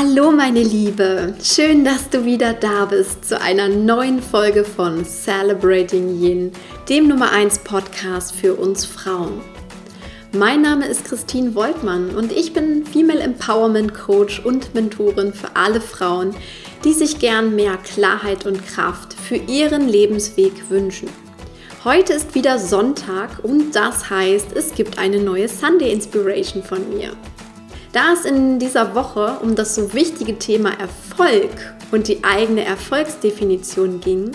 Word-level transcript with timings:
Hallo 0.00 0.30
meine 0.30 0.62
Liebe, 0.62 1.34
schön, 1.42 1.84
dass 1.84 2.08
du 2.08 2.24
wieder 2.24 2.52
da 2.52 2.84
bist 2.84 3.24
zu 3.24 3.40
einer 3.40 3.68
neuen 3.68 4.22
Folge 4.22 4.62
von 4.62 5.04
Celebrating 5.04 6.22
Yin, 6.22 6.52
dem 6.88 7.08
Nummer 7.08 7.32
1 7.32 7.58
Podcast 7.64 8.32
für 8.32 8.54
uns 8.54 8.84
Frauen. 8.84 9.40
Mein 10.30 10.62
Name 10.62 10.86
ist 10.86 11.04
Christine 11.04 11.52
Woltmann 11.56 12.10
und 12.10 12.30
ich 12.30 12.52
bin 12.52 12.86
Female 12.86 13.18
Empowerment 13.18 13.92
Coach 13.92 14.38
und 14.44 14.72
Mentorin 14.72 15.32
für 15.32 15.56
alle 15.56 15.80
Frauen, 15.80 16.32
die 16.84 16.92
sich 16.92 17.18
gern 17.18 17.56
mehr 17.56 17.76
Klarheit 17.78 18.46
und 18.46 18.64
Kraft 18.68 19.14
für 19.14 19.34
ihren 19.34 19.88
Lebensweg 19.88 20.70
wünschen. 20.70 21.08
Heute 21.82 22.12
ist 22.12 22.36
wieder 22.36 22.60
Sonntag 22.60 23.42
und 23.42 23.74
das 23.74 24.08
heißt, 24.08 24.52
es 24.54 24.76
gibt 24.76 24.96
eine 24.96 25.18
neue 25.18 25.48
Sunday 25.48 25.90
Inspiration 25.90 26.62
von 26.62 26.88
mir. 26.88 27.14
Da 27.98 28.12
es 28.12 28.24
in 28.24 28.60
dieser 28.60 28.94
Woche 28.94 29.38
um 29.42 29.56
das 29.56 29.74
so 29.74 29.92
wichtige 29.92 30.38
Thema 30.38 30.70
Erfolg 30.78 31.50
und 31.90 32.06
die 32.06 32.22
eigene 32.22 32.64
Erfolgsdefinition 32.64 33.98
ging, 33.98 34.30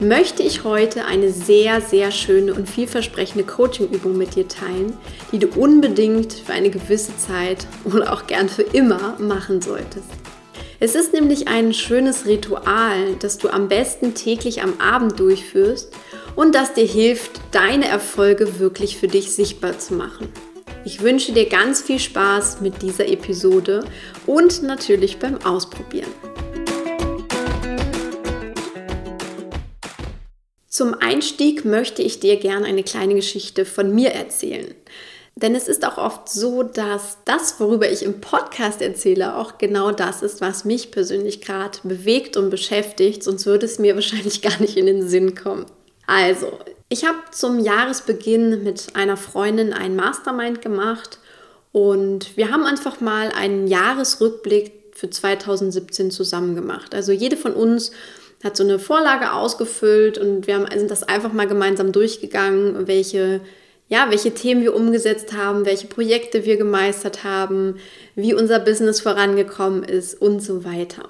möchte 0.00 0.42
ich 0.42 0.64
heute 0.64 1.06
eine 1.06 1.30
sehr, 1.30 1.80
sehr 1.80 2.10
schöne 2.10 2.52
und 2.52 2.68
vielversprechende 2.68 3.46
Coaching-Übung 3.46 4.18
mit 4.18 4.34
dir 4.34 4.46
teilen, 4.46 4.98
die 5.32 5.38
du 5.38 5.46
unbedingt 5.58 6.34
für 6.34 6.52
eine 6.52 6.68
gewisse 6.68 7.16
Zeit 7.16 7.66
oder 7.84 8.12
auch 8.12 8.26
gern 8.26 8.50
für 8.50 8.64
immer 8.64 9.16
machen 9.18 9.62
solltest. 9.62 10.10
Es 10.78 10.94
ist 10.94 11.14
nämlich 11.14 11.48
ein 11.48 11.72
schönes 11.72 12.26
Ritual, 12.26 13.14
das 13.20 13.38
du 13.38 13.48
am 13.48 13.68
besten 13.68 14.12
täglich 14.12 14.62
am 14.62 14.78
Abend 14.78 15.18
durchführst 15.18 15.90
und 16.34 16.54
das 16.54 16.74
dir 16.74 16.84
hilft, 16.84 17.40
deine 17.50 17.88
Erfolge 17.88 18.58
wirklich 18.58 18.98
für 18.98 19.08
dich 19.08 19.32
sichtbar 19.32 19.78
zu 19.78 19.94
machen. 19.94 20.28
Ich 20.86 21.02
wünsche 21.02 21.32
dir 21.32 21.48
ganz 21.48 21.82
viel 21.82 21.98
Spaß 21.98 22.60
mit 22.60 22.80
dieser 22.80 23.08
Episode 23.08 23.84
und 24.24 24.62
natürlich 24.62 25.18
beim 25.18 25.44
Ausprobieren. 25.44 26.12
Zum 30.68 30.94
Einstieg 30.94 31.64
möchte 31.64 32.02
ich 32.02 32.20
dir 32.20 32.36
gerne 32.36 32.66
eine 32.66 32.84
kleine 32.84 33.16
Geschichte 33.16 33.64
von 33.64 33.92
mir 33.96 34.12
erzählen. 34.12 34.76
Denn 35.34 35.56
es 35.56 35.66
ist 35.66 35.84
auch 35.84 35.98
oft 35.98 36.28
so, 36.28 36.62
dass 36.62 37.18
das, 37.24 37.58
worüber 37.58 37.90
ich 37.90 38.04
im 38.04 38.20
Podcast 38.20 38.80
erzähle, 38.80 39.36
auch 39.36 39.58
genau 39.58 39.90
das 39.90 40.22
ist, 40.22 40.40
was 40.40 40.64
mich 40.64 40.92
persönlich 40.92 41.40
gerade 41.40 41.80
bewegt 41.82 42.36
und 42.36 42.48
beschäftigt. 42.48 43.24
Sonst 43.24 43.44
würde 43.44 43.66
es 43.66 43.80
mir 43.80 43.94
wahrscheinlich 43.96 44.40
gar 44.40 44.60
nicht 44.60 44.76
in 44.76 44.86
den 44.86 45.08
Sinn 45.08 45.34
kommen. 45.34 45.66
Also, 46.06 46.60
ich 46.88 47.04
habe 47.04 47.18
zum 47.32 47.58
Jahresbeginn 47.58 48.62
mit 48.62 48.94
einer 48.94 49.16
Freundin 49.16 49.72
ein 49.72 49.96
Mastermind 49.96 50.62
gemacht 50.62 51.18
und 51.72 52.36
wir 52.36 52.50
haben 52.50 52.64
einfach 52.64 53.00
mal 53.00 53.30
einen 53.32 53.66
Jahresrückblick 53.66 54.72
für 54.92 55.10
2017 55.10 56.10
zusammen 56.10 56.54
gemacht. 56.54 56.94
Also 56.94 57.12
jede 57.12 57.36
von 57.36 57.52
uns 57.52 57.90
hat 58.42 58.56
so 58.56 58.64
eine 58.64 58.78
Vorlage 58.78 59.32
ausgefüllt 59.32 60.16
und 60.16 60.46
wir 60.46 60.54
haben, 60.54 60.66
sind 60.78 60.90
das 60.90 61.02
einfach 61.02 61.32
mal 61.32 61.48
gemeinsam 61.48 61.90
durchgegangen, 61.90 62.86
welche, 62.86 63.40
ja, 63.88 64.06
welche 64.10 64.32
Themen 64.32 64.62
wir 64.62 64.74
umgesetzt 64.74 65.32
haben, 65.32 65.66
welche 65.66 65.88
Projekte 65.88 66.44
wir 66.44 66.56
gemeistert 66.56 67.24
haben, 67.24 67.76
wie 68.14 68.32
unser 68.32 68.60
Business 68.60 69.00
vorangekommen 69.00 69.82
ist 69.82 70.20
und 70.20 70.40
so 70.40 70.64
weiter. 70.64 71.08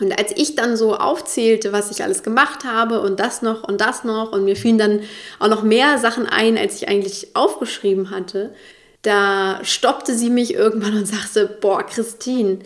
Und 0.00 0.16
als 0.16 0.32
ich 0.36 0.54
dann 0.54 0.76
so 0.76 0.94
aufzählte, 0.94 1.72
was 1.72 1.90
ich 1.90 2.04
alles 2.04 2.22
gemacht 2.22 2.64
habe 2.64 3.00
und 3.00 3.18
das 3.18 3.42
noch 3.42 3.64
und 3.64 3.80
das 3.80 4.04
noch 4.04 4.32
und 4.32 4.44
mir 4.44 4.54
fielen 4.54 4.78
dann 4.78 5.00
auch 5.40 5.48
noch 5.48 5.62
mehr 5.62 5.98
Sachen 5.98 6.26
ein, 6.26 6.56
als 6.56 6.76
ich 6.76 6.88
eigentlich 6.88 7.34
aufgeschrieben 7.34 8.10
hatte, 8.10 8.54
da 9.02 9.60
stoppte 9.64 10.14
sie 10.14 10.30
mich 10.30 10.54
irgendwann 10.54 10.96
und 10.96 11.06
sagte, 11.06 11.46
boah, 11.60 11.84
Christine, 11.84 12.60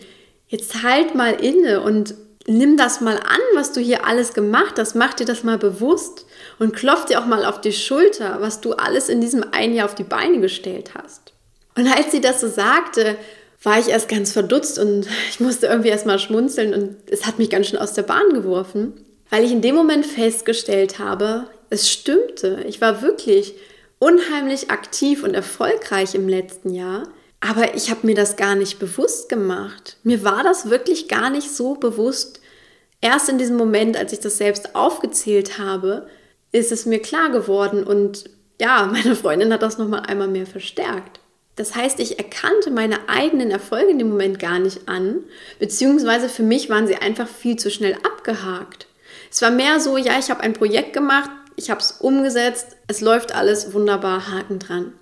jetzt 0.47 0.83
halt 0.83 1.15
mal 1.15 1.33
inne 1.33 1.81
und 1.81 2.13
nimm 2.45 2.77
das 2.77 3.01
mal 3.01 3.17
an, 3.17 3.39
was 3.55 3.71
du 3.71 3.79
hier 3.79 4.05
alles 4.05 4.33
gemacht 4.33 4.75
hast, 4.77 4.95
mach 4.95 5.13
dir 5.13 5.25
das 5.25 5.43
mal 5.43 5.57
bewusst 5.57 6.25
und 6.59 6.75
klopf 6.75 7.05
dir 7.05 7.19
auch 7.19 7.25
mal 7.25 7.45
auf 7.45 7.61
die 7.61 7.71
Schulter, 7.71 8.37
was 8.41 8.61
du 8.61 8.73
alles 8.73 9.09
in 9.09 9.21
diesem 9.21 9.43
einen 9.53 9.73
Jahr 9.73 9.85
auf 9.85 9.95
die 9.95 10.03
Beine 10.03 10.39
gestellt 10.39 10.91
hast. 10.95 11.33
Und 11.75 11.87
als 11.87 12.11
sie 12.11 12.21
das 12.21 12.41
so 12.41 12.47
sagte, 12.47 13.15
war 13.63 13.79
ich 13.79 13.87
erst 13.87 14.09
ganz 14.09 14.31
verdutzt 14.31 14.77
und 14.77 15.07
ich 15.29 15.39
musste 15.39 15.67
irgendwie 15.67 15.89
erst 15.89 16.05
mal 16.05 16.19
schmunzeln 16.19 16.73
und 16.73 16.97
es 17.09 17.25
hat 17.25 17.39
mich 17.39 17.49
ganz 17.49 17.67
schön 17.67 17.79
aus 17.79 17.93
der 17.93 18.03
Bahn 18.03 18.33
geworfen, 18.33 18.93
weil 19.29 19.43
ich 19.43 19.51
in 19.51 19.61
dem 19.61 19.75
Moment 19.75 20.05
festgestellt 20.05 20.99
habe, 20.99 21.47
es 21.69 21.89
stimmte. 21.89 22.63
Ich 22.67 22.81
war 22.81 23.01
wirklich 23.01 23.55
unheimlich 23.97 24.69
aktiv 24.69 25.23
und 25.23 25.33
erfolgreich 25.33 26.13
im 26.13 26.27
letzten 26.27 26.69
Jahr, 26.73 27.07
aber 27.39 27.75
ich 27.75 27.89
habe 27.89 28.05
mir 28.05 28.15
das 28.15 28.35
gar 28.35 28.55
nicht 28.55 28.79
bewusst 28.79 29.29
gemacht. 29.29 29.97
Mir 30.03 30.23
war 30.23 30.43
das 30.43 30.69
wirklich 30.69 31.07
gar 31.07 31.29
nicht 31.29 31.49
so 31.49 31.75
bewusst. 31.75 32.41
Erst 33.01 33.27
in 33.27 33.37
diesem 33.37 33.57
Moment, 33.57 33.97
als 33.97 34.13
ich 34.13 34.19
das 34.19 34.37
selbst 34.37 34.75
aufgezählt 34.75 35.57
habe, 35.57 36.07
ist 36.51 36.71
es 36.71 36.85
mir 36.85 36.99
klar 36.99 37.31
geworden 37.31 37.83
und 37.83 38.29
ja, 38.61 38.85
meine 38.91 39.15
Freundin 39.15 39.51
hat 39.51 39.61
das 39.61 39.77
noch 39.77 39.87
mal 39.87 40.01
einmal 40.01 40.27
mehr 40.27 40.45
verstärkt. 40.45 41.19
Das 41.55 41.75
heißt, 41.75 41.99
ich 41.99 42.17
erkannte 42.17 42.71
meine 42.71 43.07
eigenen 43.07 43.51
Erfolge 43.51 43.91
in 43.91 43.99
dem 43.99 44.09
Moment 44.09 44.39
gar 44.39 44.59
nicht 44.59 44.87
an, 44.87 45.23
beziehungsweise 45.59 46.27
für 46.29 46.43
mich 46.43 46.69
waren 46.69 46.87
sie 46.87 46.95
einfach 46.95 47.27
viel 47.27 47.57
zu 47.57 47.69
schnell 47.69 47.95
abgehakt. 48.03 48.87
Es 49.31 49.41
war 49.41 49.51
mehr 49.51 49.79
so, 49.79 49.97
ja, 49.97 50.17
ich 50.17 50.29
habe 50.31 50.41
ein 50.41 50.53
Projekt 50.53 50.93
gemacht, 50.93 51.29
ich 51.55 51.69
habe 51.69 51.79
es 51.79 51.91
umgesetzt, 51.91 52.75
es 52.87 53.01
läuft 53.01 53.35
alles 53.35 53.73
wunderbar, 53.73 54.31
Haken 54.31 54.59
dran. 54.59 54.93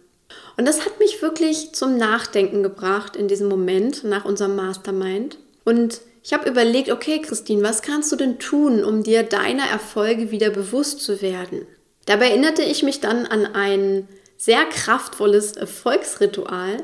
Und 0.57 0.67
das 0.67 0.85
hat 0.85 1.00
mich 1.00 1.22
wirklich 1.22 1.73
zum 1.73 1.97
Nachdenken 1.97 2.63
gebracht 2.63 3.16
in 3.16 3.28
diesem 3.28 3.47
Moment 3.47 4.03
nach 4.03 4.25
unserem 4.25 4.56
Mastermind. 4.56 5.38
Und 5.63 6.01
ich 6.23 6.33
habe 6.33 6.50
überlegt, 6.50 6.91
okay, 6.91 7.19
Christine, 7.22 7.63
was 7.63 7.81
kannst 7.81 8.12
du 8.12 8.16
denn 8.16 8.39
tun, 8.39 8.83
um 8.83 9.03
dir 9.03 9.23
deiner 9.23 9.68
Erfolge 9.68 10.31
wieder 10.31 10.50
bewusst 10.50 11.01
zu 11.01 11.22
werden? 11.22 11.66
Dabei 12.06 12.29
erinnerte 12.29 12.63
ich 12.63 12.83
mich 12.83 13.00
dann 13.00 13.25
an 13.25 13.45
einen 13.45 14.07
sehr 14.41 14.66
kraftvolles 14.66 15.52
Erfolgsritual, 15.52 16.78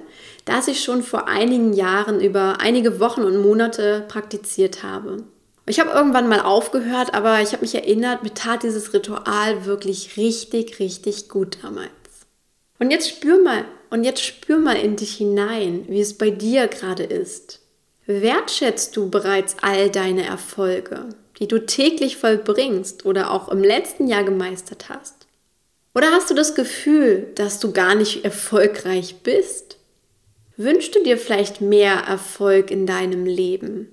das 0.46 0.68
ich 0.68 0.84
schon 0.84 1.02
vor 1.02 1.28
einigen 1.28 1.74
Jahren 1.74 2.22
über 2.22 2.58
einige 2.60 3.00
Wochen 3.00 3.24
und 3.24 3.42
Monate 3.42 4.06
praktiziert 4.08 4.84
habe. 4.84 5.24
Ich 5.66 5.80
habe 5.80 5.90
irgendwann 5.90 6.30
mal 6.30 6.42
aufgehört, 6.42 7.16
aber 7.16 7.42
ich 7.42 7.54
habe 7.54 7.64
mich 7.64 7.74
erinnert, 7.74 8.22
mir 8.22 8.36
tat 8.36 8.62
dieses 8.62 8.94
Ritual 8.94 9.66
wirklich 9.66 10.18
richtig, 10.18 10.78
richtig 10.78 11.30
gut 11.30 11.58
damals. 11.64 11.90
Und 12.78 12.92
jetzt 12.92 13.10
spür 13.10 13.42
mal, 13.42 13.66
und 13.90 14.04
jetzt 14.04 14.24
spür 14.24 14.60
mal 14.60 14.78
in 14.78 14.96
dich 14.96 15.16
hinein, 15.16 15.86
wie 15.88 16.02
es 16.02 16.16
bei 16.16 16.30
dir 16.30 16.68
gerade 16.68 17.06
ist. 17.06 17.62
Wertschätzt 18.06 18.96
du 18.96 19.10
bereits 19.10 19.56
all 19.64 19.90
deine 19.90 20.26
Erfolge, 20.28 21.10
die 21.40 21.48
du 21.48 21.66
täglich 21.66 22.18
vollbringst 22.18 23.04
oder 23.04 23.32
auch 23.32 23.50
im 23.50 23.64
letzten 23.64 24.06
Jahr 24.06 24.24
gemeistert 24.24 24.90
hast? 24.90 25.17
Oder 25.98 26.12
hast 26.12 26.30
du 26.30 26.36
das 26.36 26.54
Gefühl, 26.54 27.26
dass 27.34 27.60
du 27.60 27.72
gar 27.72 27.96
nicht 27.96 28.24
erfolgreich 28.24 29.24
bist? 29.24 29.78
Wünschst 30.56 30.94
du 30.94 31.02
dir 31.02 31.18
vielleicht 31.18 31.60
mehr 31.60 32.04
Erfolg 32.08 32.70
in 32.70 32.86
deinem 32.86 33.26
Leben? 33.26 33.88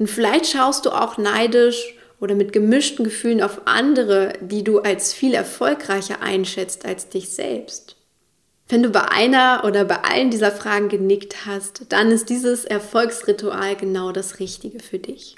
Und 0.00 0.10
vielleicht 0.10 0.46
schaust 0.46 0.86
du 0.86 0.90
auch 0.90 1.16
neidisch 1.16 1.94
oder 2.18 2.34
mit 2.34 2.52
gemischten 2.52 3.04
Gefühlen 3.04 3.44
auf 3.44 3.60
andere, 3.64 4.32
die 4.40 4.64
du 4.64 4.80
als 4.80 5.14
viel 5.14 5.34
erfolgreicher 5.34 6.20
einschätzt 6.20 6.84
als 6.84 7.10
dich 7.10 7.28
selbst. 7.28 7.94
Wenn 8.68 8.82
du 8.82 8.90
bei 8.90 9.08
einer 9.08 9.62
oder 9.64 9.84
bei 9.84 10.02
allen 10.02 10.30
dieser 10.30 10.50
Fragen 10.50 10.88
genickt 10.88 11.46
hast, 11.46 11.92
dann 11.92 12.10
ist 12.10 12.28
dieses 12.28 12.64
Erfolgsritual 12.64 13.76
genau 13.76 14.10
das 14.10 14.40
Richtige 14.40 14.80
für 14.80 14.98
dich. 14.98 15.36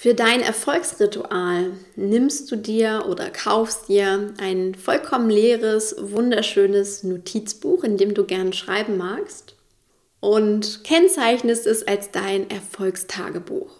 Für 0.00 0.14
dein 0.14 0.42
Erfolgsritual 0.42 1.72
nimmst 1.96 2.52
du 2.52 2.56
dir 2.56 3.06
oder 3.08 3.30
kaufst 3.30 3.88
dir 3.88 4.32
ein 4.38 4.76
vollkommen 4.76 5.28
leeres, 5.28 5.96
wunderschönes 5.98 7.02
Notizbuch, 7.02 7.82
in 7.82 7.96
dem 7.96 8.14
du 8.14 8.22
gern 8.22 8.52
schreiben 8.52 8.96
magst 8.96 9.56
und 10.20 10.84
kennzeichnest 10.84 11.66
es 11.66 11.84
als 11.84 12.12
dein 12.12 12.48
Erfolgstagebuch. 12.48 13.72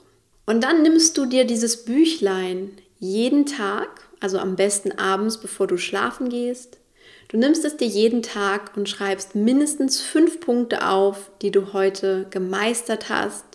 Und 0.44 0.64
dann 0.64 0.82
nimmst 0.82 1.16
du 1.16 1.24
dir 1.24 1.44
dieses 1.44 1.84
Büchlein 1.84 2.72
jeden 2.98 3.46
Tag, 3.46 3.88
also 4.18 4.38
am 4.38 4.56
besten 4.56 4.90
abends, 4.90 5.38
bevor 5.38 5.68
du 5.68 5.76
schlafen 5.76 6.30
gehst. 6.30 6.78
Du 7.28 7.36
nimmst 7.36 7.64
es 7.64 7.76
dir 7.76 7.86
jeden 7.86 8.24
Tag 8.24 8.76
und 8.76 8.88
schreibst 8.88 9.36
mindestens 9.36 10.00
fünf 10.00 10.40
Punkte 10.40 10.84
auf, 10.84 11.30
die 11.42 11.52
du 11.52 11.72
heute 11.72 12.26
gemeistert 12.30 13.08
hast 13.08 13.47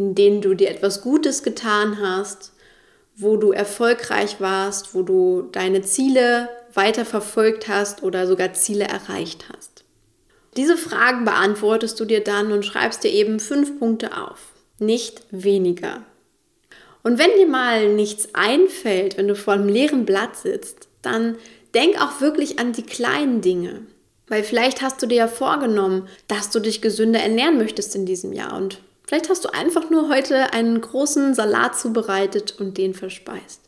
in 0.00 0.14
denen 0.14 0.40
du 0.40 0.54
dir 0.54 0.70
etwas 0.70 1.02
Gutes 1.02 1.42
getan 1.42 2.00
hast, 2.00 2.54
wo 3.16 3.36
du 3.36 3.52
erfolgreich 3.52 4.40
warst, 4.40 4.94
wo 4.94 5.02
du 5.02 5.42
deine 5.52 5.82
Ziele 5.82 6.48
weiter 6.72 7.04
verfolgt 7.04 7.68
hast 7.68 8.02
oder 8.02 8.26
sogar 8.26 8.54
Ziele 8.54 8.84
erreicht 8.84 9.50
hast. 9.52 9.84
Diese 10.56 10.78
Fragen 10.78 11.26
beantwortest 11.26 12.00
du 12.00 12.06
dir 12.06 12.24
dann 12.24 12.50
und 12.50 12.64
schreibst 12.64 13.04
dir 13.04 13.10
eben 13.10 13.40
fünf 13.40 13.78
Punkte 13.78 14.16
auf, 14.16 14.54
nicht 14.78 15.20
weniger. 15.32 16.02
Und 17.02 17.18
wenn 17.18 17.36
dir 17.36 17.46
mal 17.46 17.92
nichts 17.92 18.30
einfällt, 18.32 19.18
wenn 19.18 19.28
du 19.28 19.36
vor 19.36 19.52
einem 19.52 19.68
leeren 19.68 20.06
Blatt 20.06 20.34
sitzt, 20.34 20.88
dann 21.02 21.36
denk 21.74 22.00
auch 22.00 22.22
wirklich 22.22 22.58
an 22.58 22.72
die 22.72 22.84
kleinen 22.84 23.42
Dinge. 23.42 23.82
Weil 24.28 24.44
vielleicht 24.44 24.80
hast 24.80 25.02
du 25.02 25.06
dir 25.06 25.16
ja 25.16 25.28
vorgenommen, 25.28 26.08
dass 26.26 26.48
du 26.48 26.58
dich 26.58 26.80
gesünder 26.80 27.20
ernähren 27.20 27.58
möchtest 27.58 27.94
in 27.94 28.06
diesem 28.06 28.32
Jahr 28.32 28.56
und 28.56 28.80
Vielleicht 29.10 29.28
hast 29.28 29.44
du 29.44 29.48
einfach 29.48 29.90
nur 29.90 30.08
heute 30.08 30.52
einen 30.52 30.80
großen 30.80 31.34
Salat 31.34 31.76
zubereitet 31.76 32.54
und 32.60 32.78
den 32.78 32.94
verspeist. 32.94 33.60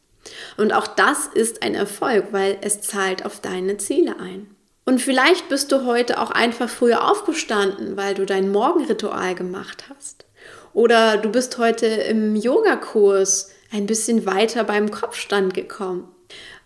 Und 0.56 0.72
auch 0.72 0.86
das 0.86 1.26
ist 1.26 1.64
ein 1.64 1.74
Erfolg, 1.74 2.26
weil 2.30 2.58
es 2.60 2.80
zahlt 2.80 3.26
auf 3.26 3.40
deine 3.40 3.76
Ziele 3.76 4.20
ein. 4.20 4.54
Und 4.84 5.00
vielleicht 5.00 5.48
bist 5.48 5.72
du 5.72 5.84
heute 5.84 6.20
auch 6.20 6.30
einfach 6.30 6.68
früher 6.68 7.10
aufgestanden, 7.10 7.96
weil 7.96 8.14
du 8.14 8.24
dein 8.24 8.52
Morgenritual 8.52 9.34
gemacht 9.34 9.86
hast. 9.92 10.26
Oder 10.74 11.16
du 11.16 11.28
bist 11.28 11.58
heute 11.58 11.86
im 11.86 12.36
Yogakurs 12.36 13.50
ein 13.72 13.86
bisschen 13.86 14.24
weiter 14.26 14.62
beim 14.62 14.92
Kopfstand 14.92 15.54
gekommen. 15.54 16.06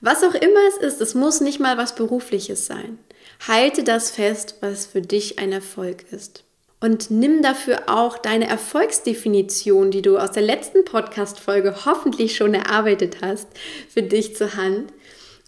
Was 0.02 0.22
auch 0.22 0.34
immer 0.34 0.60
es 0.68 0.76
ist, 0.76 1.00
es 1.00 1.14
muss 1.14 1.40
nicht 1.40 1.60
mal 1.60 1.78
was 1.78 1.94
Berufliches 1.94 2.66
sein. 2.66 2.98
Halte 3.48 3.84
das 3.84 4.10
fest, 4.10 4.56
was 4.60 4.84
für 4.84 5.00
dich 5.00 5.38
ein 5.38 5.52
Erfolg 5.52 6.12
ist. 6.12 6.45
Und 6.78 7.10
nimm 7.10 7.42
dafür 7.42 7.84
auch 7.86 8.18
deine 8.18 8.48
Erfolgsdefinition, 8.48 9.90
die 9.90 10.02
du 10.02 10.18
aus 10.18 10.32
der 10.32 10.42
letzten 10.42 10.84
Podcast-Folge 10.84 11.86
hoffentlich 11.86 12.36
schon 12.36 12.52
erarbeitet 12.52 13.18
hast, 13.22 13.48
für 13.88 14.02
dich 14.02 14.36
zur 14.36 14.56
Hand 14.56 14.92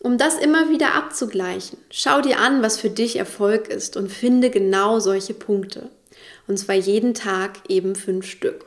um 0.02 0.16
das 0.16 0.38
immer 0.38 0.70
wieder 0.70 0.94
abzugleichen. 0.94 1.78
Schau 1.90 2.20
dir 2.20 2.38
an, 2.38 2.62
was 2.62 2.78
für 2.78 2.90
dich 2.90 3.16
Erfolg 3.16 3.68
ist 3.68 3.96
und 3.96 4.10
finde 4.10 4.50
genau 4.50 5.00
solche 5.00 5.34
Punkte. 5.34 5.90
Und 6.46 6.58
zwar 6.58 6.76
jeden 6.76 7.14
Tag 7.14 7.58
eben 7.68 7.94
fünf 7.94 8.26
Stück. 8.26 8.66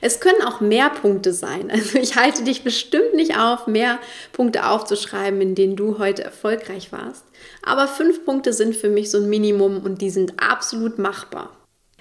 Es 0.00 0.18
können 0.18 0.42
auch 0.42 0.60
mehr 0.60 0.90
Punkte 0.90 1.32
sein. 1.32 1.70
Also 1.70 1.98
ich 1.98 2.16
halte 2.16 2.42
dich 2.42 2.64
bestimmt 2.64 3.14
nicht 3.14 3.36
auf, 3.36 3.66
mehr 3.66 3.98
Punkte 4.32 4.66
aufzuschreiben, 4.66 5.40
in 5.40 5.54
denen 5.54 5.76
du 5.76 5.98
heute 5.98 6.24
erfolgreich 6.24 6.90
warst. 6.90 7.24
Aber 7.62 7.86
fünf 7.86 8.24
Punkte 8.24 8.52
sind 8.52 8.74
für 8.74 8.88
mich 8.88 9.10
so 9.10 9.18
ein 9.18 9.28
Minimum 9.28 9.82
und 9.82 10.00
die 10.00 10.10
sind 10.10 10.34
absolut 10.40 10.98
machbar. 10.98 11.50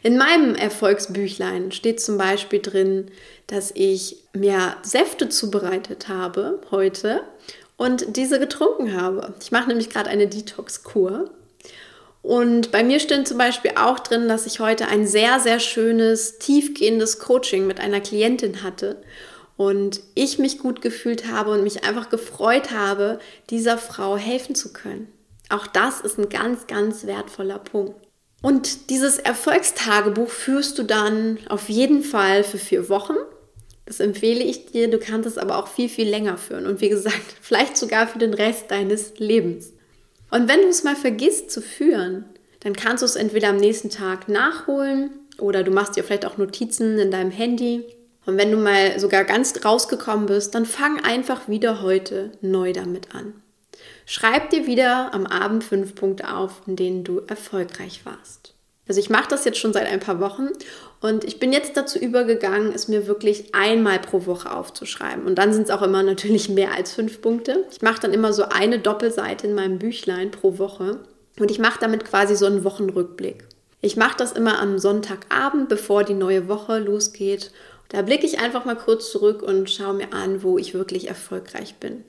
In 0.03 0.17
meinem 0.17 0.53
Erfolgsbüchlein 0.53 1.71
steht 1.71 2.01
zum 2.01 2.17
Beispiel 2.17 2.61
drin, 2.61 3.09
dass 3.47 3.71
ich 3.73 4.17
mir 4.33 4.75
Säfte 4.83 5.29
zubereitet 5.29 6.09
habe 6.09 6.59
heute 6.71 7.21
und 7.77 8.17
diese 8.17 8.37
getrunken 8.37 8.99
habe. 8.99 9.33
Ich 9.41 9.53
mache 9.53 9.69
nämlich 9.69 9.89
gerade 9.89 10.09
eine 10.09 10.27
Detox-Kur. 10.27 11.31
Und 12.21 12.71
bei 12.71 12.83
mir 12.83 12.99
steht 12.99 13.29
zum 13.29 13.37
Beispiel 13.37 13.71
auch 13.75 13.99
drin, 13.99 14.27
dass 14.27 14.45
ich 14.45 14.59
heute 14.59 14.89
ein 14.89 15.07
sehr, 15.07 15.39
sehr 15.39 15.59
schönes, 15.59 16.37
tiefgehendes 16.37 17.19
Coaching 17.19 17.65
mit 17.65 17.79
einer 17.79 18.01
Klientin 18.01 18.61
hatte. 18.61 19.01
Und 19.55 20.01
ich 20.15 20.37
mich 20.37 20.59
gut 20.59 20.81
gefühlt 20.81 21.31
habe 21.31 21.51
und 21.51 21.63
mich 21.63 21.85
einfach 21.85 22.09
gefreut 22.09 22.71
habe, 22.71 23.19
dieser 23.49 23.77
Frau 23.77 24.17
helfen 24.17 24.55
zu 24.55 24.73
können. 24.73 25.07
Auch 25.49 25.67
das 25.67 26.01
ist 26.01 26.17
ein 26.17 26.27
ganz, 26.27 26.67
ganz 26.67 27.05
wertvoller 27.05 27.59
Punkt. 27.59 27.95
Und 28.43 28.89
dieses 28.89 29.19
Erfolgstagebuch 29.19 30.29
führst 30.29 30.77
du 30.77 30.83
dann 30.83 31.37
auf 31.47 31.69
jeden 31.69 32.03
Fall 32.03 32.43
für 32.43 32.57
vier 32.57 32.89
Wochen. 32.89 33.15
Das 33.85 34.01
empfehle 34.01 34.43
ich 34.43 34.65
dir. 34.65 34.89
Du 34.89 34.99
kannst 34.99 35.25
es 35.25 35.37
aber 35.37 35.57
auch 35.57 35.69
viel, 35.69 35.87
viel 35.87 36.09
länger 36.09 36.37
führen. 36.37 36.67
Und 36.67 36.81
wie 36.81 36.89
gesagt, 36.89 37.23
vielleicht 37.41 37.77
sogar 37.77 38.05
für 38.05 38.19
den 38.19 38.33
Rest 38.33 38.69
deines 38.69 39.17
Lebens. 39.17 39.71
Und 40.29 40.49
wenn 40.49 40.61
du 40.61 40.67
es 40.67 40.83
mal 40.83 40.97
vergisst 40.97 41.51
zu 41.51 41.61
führen, 41.61 42.25
dann 42.59 42.73
kannst 42.75 43.01
du 43.01 43.05
es 43.05 43.15
entweder 43.15 43.47
am 43.47 43.57
nächsten 43.57 43.89
Tag 43.89 44.27
nachholen 44.27 45.11
oder 45.39 45.63
du 45.63 45.71
machst 45.71 45.95
dir 45.95 46.03
vielleicht 46.03 46.25
auch 46.25 46.37
Notizen 46.37 46.99
in 46.99 47.11
deinem 47.11 47.31
Handy. 47.31 47.85
Und 48.25 48.37
wenn 48.37 48.51
du 48.51 48.57
mal 48.57 48.99
sogar 48.99 49.23
ganz 49.23 49.63
rausgekommen 49.63 50.25
bist, 50.25 50.53
dann 50.53 50.65
fang 50.65 50.99
einfach 50.99 51.47
wieder 51.47 51.81
heute 51.81 52.31
neu 52.41 52.73
damit 52.73 53.15
an. 53.15 53.33
Schreib 54.05 54.49
dir 54.49 54.67
wieder 54.67 55.13
am 55.13 55.25
Abend 55.25 55.63
fünf 55.63 55.95
Punkte 55.95 56.33
auf, 56.33 56.61
in 56.67 56.75
denen 56.75 57.03
du 57.03 57.19
erfolgreich 57.27 58.05
warst. 58.05 58.53
Also 58.87 58.99
ich 58.99 59.09
mache 59.09 59.29
das 59.29 59.45
jetzt 59.45 59.59
schon 59.59 59.71
seit 59.71 59.87
ein 59.87 60.01
paar 60.01 60.19
Wochen 60.19 60.49
und 60.99 61.23
ich 61.23 61.39
bin 61.39 61.53
jetzt 61.53 61.77
dazu 61.77 61.99
übergegangen, 61.99 62.73
es 62.73 62.89
mir 62.89 63.07
wirklich 63.07 63.55
einmal 63.55 63.99
pro 63.99 64.25
Woche 64.25 64.51
aufzuschreiben. 64.51 65.25
Und 65.25 65.35
dann 65.35 65.53
sind 65.53 65.63
es 65.63 65.69
auch 65.69 65.81
immer 65.81 66.03
natürlich 66.03 66.49
mehr 66.49 66.73
als 66.73 66.91
fünf 66.91 67.21
Punkte. 67.21 67.65
Ich 67.71 67.81
mache 67.81 68.01
dann 68.01 68.13
immer 68.13 68.33
so 68.33 68.43
eine 68.43 68.79
Doppelseite 68.79 69.47
in 69.47 69.55
meinem 69.55 69.79
Büchlein 69.79 70.31
pro 70.31 70.57
Woche. 70.57 70.99
Und 71.39 71.49
ich 71.49 71.59
mache 71.59 71.79
damit 71.79 72.05
quasi 72.05 72.35
so 72.35 72.45
einen 72.45 72.63
Wochenrückblick. 72.63 73.45
Ich 73.81 73.95
mache 73.95 74.17
das 74.17 74.33
immer 74.33 74.59
am 74.59 74.79
Sonntagabend, 74.79 75.67
bevor 75.67 76.03
die 76.03 76.13
neue 76.13 76.47
Woche 76.47 76.79
losgeht. 76.79 77.51
Da 77.89 78.01
blicke 78.01 78.25
ich 78.25 78.39
einfach 78.39 78.65
mal 78.65 78.77
kurz 78.77 79.11
zurück 79.11 79.41
und 79.41 79.69
schaue 79.69 79.93
mir 79.93 80.13
an, 80.13 80.41
wo 80.41 80.57
ich 80.57 80.73
wirklich 80.73 81.07
erfolgreich 81.07 81.75
bin. 81.75 82.03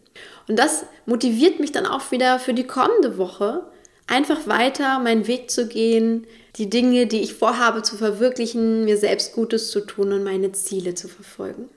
Und 0.48 0.58
das 0.58 0.84
motiviert 1.06 1.60
mich 1.60 1.72
dann 1.72 1.86
auch 1.86 2.10
wieder 2.10 2.38
für 2.38 2.54
die 2.54 2.66
kommende 2.66 3.18
Woche, 3.18 3.64
einfach 4.06 4.46
weiter 4.46 4.98
meinen 4.98 5.26
Weg 5.26 5.50
zu 5.50 5.66
gehen, 5.66 6.26
die 6.56 6.70
Dinge, 6.70 7.06
die 7.06 7.20
ich 7.20 7.34
vorhabe 7.34 7.82
zu 7.82 7.96
verwirklichen, 7.96 8.84
mir 8.84 8.96
selbst 8.96 9.32
Gutes 9.32 9.70
zu 9.70 9.80
tun 9.80 10.12
und 10.12 10.22
meine 10.22 10.52
Ziele 10.52 10.94
zu 10.94 11.08
verfolgen. 11.08 11.68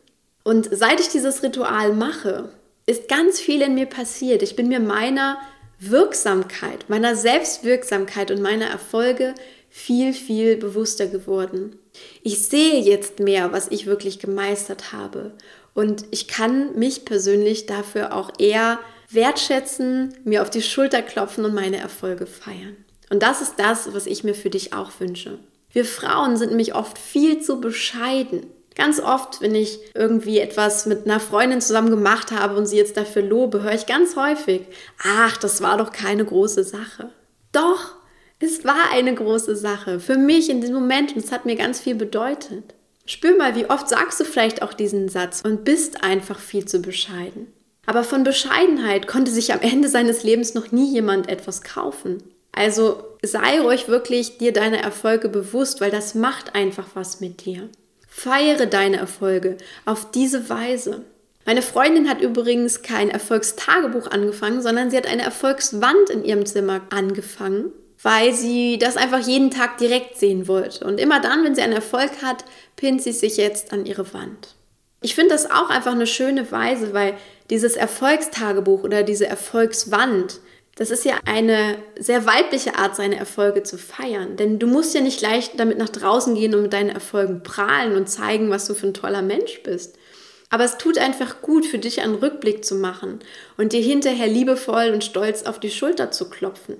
Und 0.43 0.69
seit 0.71 0.99
ich 0.99 1.09
dieses 1.09 1.43
Ritual 1.43 1.93
mache, 1.93 2.49
ist 2.85 3.07
ganz 3.07 3.39
viel 3.39 3.61
in 3.61 3.75
mir 3.75 3.85
passiert. 3.85 4.41
Ich 4.41 4.55
bin 4.55 4.69
mir 4.69 4.79
meiner 4.79 5.37
Wirksamkeit, 5.79 6.89
meiner 6.89 7.15
Selbstwirksamkeit 7.15 8.31
und 8.31 8.41
meiner 8.41 8.67
Erfolge 8.67 9.33
viel, 9.69 10.13
viel 10.13 10.57
bewusster 10.57 11.07
geworden. 11.07 11.77
Ich 12.23 12.47
sehe 12.47 12.79
jetzt 12.81 13.19
mehr, 13.19 13.51
was 13.51 13.67
ich 13.69 13.85
wirklich 13.85 14.19
gemeistert 14.19 14.91
habe. 14.93 15.31
Und 15.73 16.05
ich 16.11 16.27
kann 16.27 16.77
mich 16.77 17.05
persönlich 17.05 17.65
dafür 17.65 18.13
auch 18.13 18.31
eher 18.39 18.79
wertschätzen, 19.09 20.13
mir 20.23 20.41
auf 20.41 20.49
die 20.49 20.61
Schulter 20.61 21.01
klopfen 21.01 21.45
und 21.45 21.53
meine 21.53 21.77
Erfolge 21.77 22.25
feiern. 22.25 22.75
Und 23.09 23.23
das 23.23 23.41
ist 23.41 23.55
das, 23.57 23.93
was 23.93 24.05
ich 24.05 24.23
mir 24.23 24.33
für 24.33 24.49
dich 24.49 24.73
auch 24.73 24.91
wünsche. 24.99 25.39
Wir 25.71 25.85
Frauen 25.85 26.37
sind 26.37 26.49
nämlich 26.49 26.75
oft 26.75 26.97
viel 26.97 27.41
zu 27.41 27.61
bescheiden. 27.61 28.47
Ganz 28.75 28.99
oft, 28.99 29.41
wenn 29.41 29.55
ich 29.55 29.79
irgendwie 29.95 30.39
etwas 30.39 30.85
mit 30.85 31.05
einer 31.05 31.19
Freundin 31.19 31.61
zusammen 31.61 31.89
gemacht 31.89 32.31
habe 32.31 32.55
und 32.55 32.67
sie 32.67 32.77
jetzt 32.77 32.97
dafür 32.97 33.23
lobe, 33.23 33.63
höre 33.63 33.73
ich 33.73 33.85
ganz 33.85 34.15
häufig, 34.15 34.61
ach, 35.03 35.37
das 35.37 35.61
war 35.61 35.77
doch 35.77 35.91
keine 35.91 36.25
große 36.25 36.63
Sache. 36.63 37.09
Doch, 37.51 37.95
war 38.67 38.91
eine 38.91 39.15
große 39.15 39.55
Sache. 39.55 39.99
Für 39.99 40.17
mich 40.17 40.49
in 40.49 40.61
diesem 40.61 40.75
Moment 40.75 41.15
und 41.15 41.23
es 41.23 41.31
hat 41.31 41.45
mir 41.45 41.55
ganz 41.55 41.79
viel 41.79 41.95
bedeutet. 41.95 42.75
Spür 43.05 43.37
mal, 43.37 43.55
wie 43.55 43.69
oft 43.69 43.87
sagst 43.87 44.19
du 44.19 44.25
vielleicht 44.25 44.61
auch 44.61 44.73
diesen 44.73 45.09
Satz 45.09 45.41
und 45.43 45.63
bist 45.63 46.03
einfach 46.03 46.39
viel 46.39 46.65
zu 46.65 46.79
bescheiden. 46.79 47.47
Aber 47.85 48.03
von 48.03 48.23
Bescheidenheit 48.23 49.07
konnte 49.07 49.31
sich 49.31 49.53
am 49.53 49.61
Ende 49.61 49.87
seines 49.87 50.23
Lebens 50.23 50.53
noch 50.53 50.73
nie 50.73 50.91
jemand 50.91 51.29
etwas 51.29 51.61
kaufen. 51.61 52.21
Also 52.51 53.03
sei 53.21 53.61
ruhig 53.61 53.87
wirklich 53.87 54.39
dir 54.39 54.51
deine 54.51 54.81
Erfolge 54.81 55.29
bewusst, 55.29 55.79
weil 55.79 55.91
das 55.91 56.15
macht 56.15 56.53
einfach 56.53 56.87
was 56.95 57.21
mit 57.21 57.45
dir. 57.45 57.69
Feiere 58.09 58.65
deine 58.65 58.97
Erfolge 58.97 59.57
auf 59.85 60.11
diese 60.11 60.49
Weise. 60.49 61.05
Meine 61.45 61.61
Freundin 61.61 62.09
hat 62.09 62.19
übrigens 62.19 62.81
kein 62.81 63.09
Erfolgstagebuch 63.09 64.07
angefangen, 64.11 64.61
sondern 64.61 64.91
sie 64.91 64.97
hat 64.97 65.07
eine 65.07 65.21
Erfolgswand 65.21 66.09
in 66.09 66.25
ihrem 66.25 66.45
Zimmer 66.45 66.81
angefangen, 66.89 67.71
weil 68.01 68.33
sie 68.33 68.77
das 68.77 68.97
einfach 68.97 69.19
jeden 69.19 69.51
Tag 69.51 69.77
direkt 69.77 70.17
sehen 70.17 70.47
wollte. 70.47 70.85
Und 70.85 70.99
immer 70.99 71.19
dann, 71.19 71.43
wenn 71.43 71.55
sie 71.55 71.61
einen 71.61 71.73
Erfolg 71.73 72.11
hat, 72.21 72.45
pinnt 72.75 73.01
sie 73.01 73.11
sich 73.11 73.37
jetzt 73.37 73.73
an 73.73 73.85
ihre 73.85 74.13
Wand. 74.13 74.55
Ich 75.01 75.15
finde 75.15 75.31
das 75.31 75.49
auch 75.49 75.69
einfach 75.69 75.93
eine 75.93 76.07
schöne 76.07 76.51
Weise, 76.51 76.93
weil 76.93 77.15
dieses 77.49 77.75
Erfolgstagebuch 77.75 78.83
oder 78.83 79.03
diese 79.03 79.27
Erfolgswand, 79.27 80.39
das 80.75 80.91
ist 80.91 81.05
ja 81.05 81.15
eine 81.25 81.77
sehr 81.97 82.25
weibliche 82.25 82.75
Art, 82.75 82.95
seine 82.95 83.17
Erfolge 83.17 83.63
zu 83.63 83.77
feiern. 83.77 84.37
Denn 84.37 84.59
du 84.59 84.67
musst 84.67 84.93
ja 84.93 85.01
nicht 85.01 85.21
leicht 85.21 85.59
damit 85.59 85.77
nach 85.77 85.89
draußen 85.89 86.35
gehen 86.35 86.53
und 86.53 86.63
mit 86.63 86.73
deinen 86.73 86.89
Erfolgen 86.89 87.41
prahlen 87.41 87.95
und 87.95 88.09
zeigen, 88.09 88.49
was 88.49 88.67
du 88.67 88.73
für 88.73 88.87
ein 88.87 88.93
toller 88.93 89.21
Mensch 89.21 89.61
bist. 89.63 89.97
Aber 90.49 90.63
es 90.63 90.77
tut 90.77 90.97
einfach 90.97 91.41
gut, 91.41 91.65
für 91.65 91.79
dich 91.79 92.01
einen 92.01 92.15
Rückblick 92.15 92.63
zu 92.63 92.75
machen 92.75 93.19
und 93.57 93.73
dir 93.73 93.81
hinterher 93.81 94.27
liebevoll 94.27 94.91
und 94.93 95.03
stolz 95.03 95.43
auf 95.43 95.59
die 95.59 95.71
Schulter 95.71 96.11
zu 96.11 96.29
klopfen. 96.29 96.77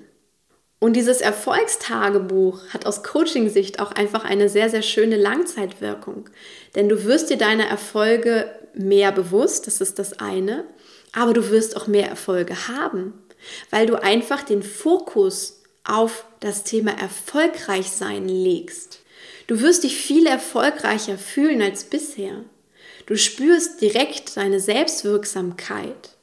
Und 0.80 0.94
dieses 0.94 1.20
Erfolgstagebuch 1.20 2.60
hat 2.72 2.86
aus 2.86 3.02
Coaching-Sicht 3.02 3.80
auch 3.80 3.92
einfach 3.92 4.24
eine 4.24 4.48
sehr, 4.48 4.70
sehr 4.70 4.82
schöne 4.82 5.16
Langzeitwirkung. 5.16 6.30
Denn 6.74 6.88
du 6.88 7.04
wirst 7.04 7.30
dir 7.30 7.38
deine 7.38 7.68
Erfolge 7.68 8.50
mehr 8.74 9.10
bewusst, 9.10 9.66
das 9.66 9.80
ist 9.80 9.98
das 9.98 10.20
eine, 10.20 10.64
aber 11.12 11.32
du 11.32 11.50
wirst 11.50 11.76
auch 11.76 11.88
mehr 11.88 12.08
Erfolge 12.08 12.68
haben 12.68 13.14
weil 13.70 13.86
du 13.86 14.00
einfach 14.02 14.42
den 14.42 14.62
Fokus 14.62 15.60
auf 15.84 16.24
das 16.40 16.64
Thema 16.64 16.92
erfolgreich 16.98 17.90
sein 17.90 18.28
legst. 18.28 19.00
Du 19.46 19.60
wirst 19.60 19.84
dich 19.84 19.96
viel 19.96 20.26
erfolgreicher 20.26 21.16
fühlen 21.16 21.62
als 21.62 21.84
bisher. 21.84 22.44
Du 23.06 23.16
spürst 23.16 23.80
direkt 23.80 24.36
deine 24.36 24.60
Selbstwirksamkeit 24.60 26.16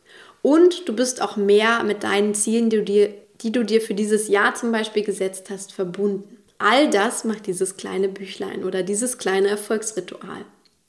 und 0.43 0.88
du 0.88 0.93
bist 0.93 1.21
auch 1.21 1.35
mehr 1.35 1.83
mit 1.83 2.03
deinen 2.03 2.35
Zielen, 2.35 2.69
die 2.69 2.77
du 2.77 2.83
dir, 2.83 3.13
die 3.46 3.52
du 3.52 3.64
dir 3.64 3.80
für 3.80 3.94
dieses 3.94 4.28
Jahr 4.28 4.56
zum 4.56 4.72
Beispiel 4.72 5.04
gesetzt 5.04 5.52
hast, 5.52 5.72
verbunden. 5.72 6.40
All 6.58 6.90
das 6.90 7.25
macht 7.25 7.46
dieses 7.46 7.78
kleine 7.78 8.10
Büchlein 8.10 8.64
oder 8.64 8.82
dieses 8.82 9.20
kleine 9.20 9.50
Erfolgsritual. 9.50 10.46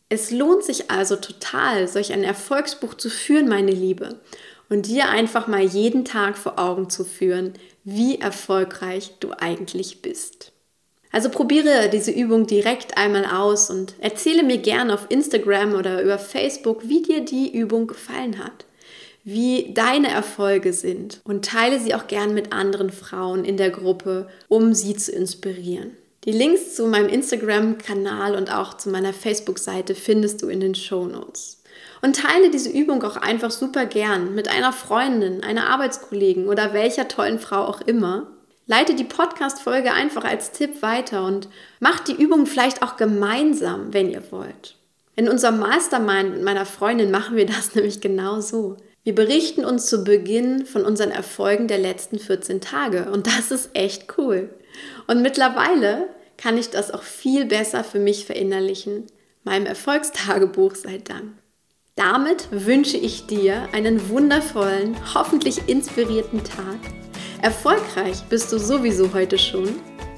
Es 0.09 0.31
lohnt 0.31 0.65
sich 0.65 0.91
also 0.91 1.17
total, 1.17 1.87
solch 1.87 2.15
ein 2.15 2.25
Erfolgsbuch 2.25 2.95
zu 2.95 3.11
führen, 3.11 3.47
meine 3.47 3.73
Liebe 3.73 4.21
und 4.71 4.87
dir 4.87 5.11
einfach 5.11 5.49
mal 5.49 5.63
jeden 5.63 6.07
Tag 6.07 6.39
vor 6.39 6.59
Augen 6.59 6.89
zu 6.89 7.05
führen, 7.05 7.53
wie 7.85 8.19
erfolgreich 8.19 9.13
du 9.21 9.33
eigentlich 9.37 10.01
bist. 10.01 10.53
Also 11.13 11.29
probiere 11.29 11.91
diese 11.91 12.11
Übung 12.11 12.47
direkt 12.47 12.97
einmal 12.97 13.27
aus 13.27 13.69
und 13.69 13.95
erzähle 14.01 14.43
mir 14.43 14.59
gerne 14.59 14.95
auf 14.95 15.07
Instagram 15.11 15.75
oder 15.75 16.03
über 16.03 16.19
Facebook, 16.19 16.89
wie 16.89 17.03
dir 17.03 17.23
die 17.23 17.55
Übung 17.55 17.87
gefallen 17.87 18.43
hat, 18.43 18.65
wie 19.27 19.75
deine 19.75 20.09
Erfolge 20.09 20.73
sind 20.73 21.21
und 21.25 21.45
teile 21.45 21.81
sie 21.81 21.95
auch 21.97 22.07
gern 22.07 22.33
mit 22.33 22.53
anderen 22.53 22.91
Frauen 22.91 23.45
in 23.45 23.57
der 23.57 23.71
Gruppe, 23.71 24.29
um 24.47 24.73
sie 24.73 24.97
zu 24.97 25.11
inspirieren. 25.11 25.97
Die 26.25 26.31
Links 26.31 26.77
zu 26.77 26.87
meinem 26.87 27.09
Instagram-Kanal 27.09 28.37
und 28.37 28.55
auch 28.55 28.75
zu 28.75 28.89
meiner 28.89 29.13
Facebook-Seite 29.13 29.97
findest 29.97 30.43
du 30.43 30.49
in 30.49 30.61
den 30.61 30.77
Show 30.77 31.07
Notes. 31.07 31.61
Und 32.03 32.17
teile 32.17 32.51
diese 32.51 32.71
Übung 32.71 33.03
auch 33.03 33.17
einfach 33.17 33.51
super 33.51 33.85
gern 33.85 34.37
mit 34.37 34.47
einer 34.47 34.73
Freundin, 34.73 35.43
einer 35.43 35.71
Arbeitskollegen 35.71 36.47
oder 36.47 36.73
welcher 36.73 37.09
tollen 37.09 37.41
Frau 37.41 37.65
auch 37.65 37.81
immer, 37.81 38.29
Leite 38.69 38.95
die 38.95 39.05
Podcast-Folge 39.05 39.93
einfach 39.93 40.25
als 40.25 40.53
Tipp 40.53 40.83
weiter 40.83 41.25
und 41.25 41.49
macht 41.81 42.07
die 42.07 42.21
Übung 42.21 42.47
vielleicht 42.47 42.83
auch 42.83 42.97
gemeinsam, 42.97 43.93
wenn 43.93 44.09
ihr 44.09 44.23
wollt. 44.31 44.77
In 45.17 45.29
unserem 45.29 45.59
Mastermind 45.59 46.33
mit 46.33 46.43
meiner 46.43 46.67
Freundin 46.67 47.11
machen 47.11 47.37
wir 47.37 47.47
das 47.47 47.75
nämlich 47.75 48.01
genau 48.01 48.41
so. 48.41 48.77
Wir 49.07 49.15
berichten 49.15 49.65
uns 49.65 49.87
zu 49.87 50.03
Beginn 50.03 50.67
von 50.67 50.85
unseren 50.85 51.13
Erfolgen 51.13 51.69
der 51.69 51.79
letzten 51.79 52.19
14 52.19 52.61
Tage 52.61 53.09
und 53.13 53.29
das 53.29 53.53
ist 53.53 53.71
echt 53.73 54.19
cool. 54.19 54.51
Und 55.07 55.23
mittlerweile 55.23 56.09
kann 56.37 56.59
ich 56.59 56.71
das 56.71 56.91
auch 56.91 57.05
viel 57.05 57.45
besser 57.45 57.85
für 57.85 58.01
mich 58.01 58.27
verinnerlichen, 58.27 59.05
meinem 59.45 59.67
Erfolgstagebuch 59.67 60.75
sei 60.75 60.99
Dank. 60.99 61.35
Damit 61.95 62.49
wünsche 62.51 62.97
ich 62.97 63.27
dir 63.27 63.69
einen 63.73 64.09
wundervollen, 64.09 64.97
hoffentlich 65.15 65.69
inspirierten 65.69 66.43
Tag 66.43 66.81
Erfolgreich 67.43 68.25
bist 68.29 68.51
du 68.53 68.59
sowieso 68.59 69.15
heute 69.15 69.39
schon, 69.39 69.69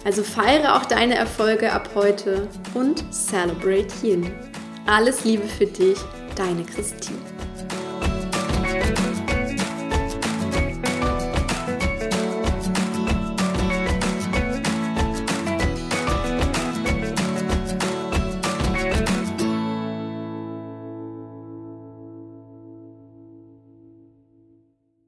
also 0.06 0.22
feiere 0.22 0.76
auch 0.76 0.86
deine 0.86 1.16
Erfolge 1.16 1.70
ab 1.70 1.90
heute 1.94 2.48
und 2.72 3.04
celebrate 3.12 3.92
Yin. 4.02 4.32
Alles 4.86 5.24
Liebe 5.24 5.46
für 5.46 5.66
dich, 5.66 5.98
deine 6.36 6.64
Christine. 6.64 7.37